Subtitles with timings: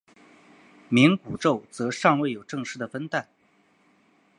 [0.89, 3.27] 冥古宙则尚未有正式的分代。